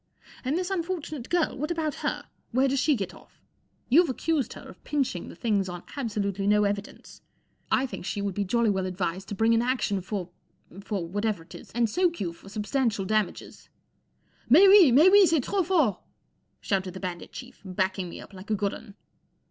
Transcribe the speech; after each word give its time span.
And 0.43 0.57
this 0.57 0.71
un¬ 0.71 0.83
fortunate 0.83 1.29
girl, 1.29 1.55
what 1.55 1.69
about 1.69 1.93
her? 2.01 2.23
Where 2.51 2.67
does 2.67 2.79
she 2.79 2.95
get 2.95 3.13
off? 3.13 3.39
You've 3.87 4.09
accused 4.09 4.51
h 4.53 4.57
er 4.57 4.67
of 4.69 4.83
pine 4.83 5.03
hi 5.03 5.17
n 5.17 5.21
g 5.21 5.27
the 5.27 5.35
things 5.35 5.69
on 5.69 5.83
abso¬ 5.83 6.19
lutely 6.23 6.47
no 6.47 6.63
evidence. 6.63 7.21
I 7.69 7.85
think 7.85 8.03
she 8.03 8.19
would 8.19 8.33
be 8.33 8.43
jolly 8.43 8.71
well 8.71 8.85
ad¬ 8.85 8.95
vised 8.97 9.27
to 9.27 9.35
bring 9.35 9.53
an 9.53 9.61
action 9.61 10.01
for—for 10.01 11.05
whatever 11.07 11.43
it 11.43 11.53
is, 11.53 11.69
and 11.73 11.87
soak 11.87 12.19
you 12.19 12.33
for 12.33 12.49
substantial 12.49 13.05
damages."" 13.05 13.69
M&is 14.49 14.61
out 14.63 14.69
f 14.71 14.91
mats 14.93 15.07
out 15.07 15.13
f 15.13 15.13
e'est 15.37 15.43
trap 15.45 15.65
fort!' 15.67 15.97
9 15.99 15.99
shouted 16.61 16.93
the 16.95 16.99
Bandit 16.99 17.31
Chief, 17.31 17.61
backing 17.63 18.09
me 18.09 18.19
up 18.19 18.33
like 18.33 18.49
a 18.49 18.55
good 18.55 18.71
'tin. 18.71 18.95